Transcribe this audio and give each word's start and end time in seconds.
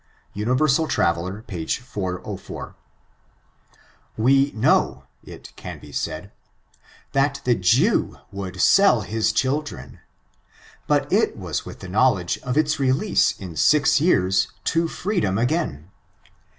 —"UniverscU 0.35 0.89
Traveler 0.89 1.45
^^^page^ 1.47 1.77
404. 1.77 2.73
We 4.17 4.51
know, 4.55 5.03
it 5.23 5.53
can 5.55 5.77
be 5.77 5.91
said, 5.91 6.31
that 7.11 7.39
the 7.43 7.53
Jew 7.53 8.17
would 8.31 8.55
aell 8.55 9.05
his 9.05 9.31
child, 9.31 9.77
but 10.87 11.13
it 11.13 11.37
was 11.37 11.67
with 11.67 11.81
the 11.81 11.87
knowledge 11.87 12.39
of 12.39 12.57
its 12.57 12.77
r^ 12.77 12.91
lease 12.91 13.39
in 13.39 13.55
six 13.55 14.01
years 14.01 14.47
to 14.63 14.87
freedom 14.87 15.37
again. 15.37 15.91